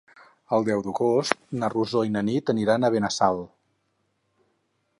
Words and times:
El 0.55 0.63
deu 0.69 0.79
d'agost 0.85 1.35
na 1.63 1.69
Rosó 1.75 2.01
i 2.09 2.13
na 2.15 2.23
Nit 2.31 2.51
aniran 2.55 2.87
a 2.87 2.91
Benassal. 2.95 3.43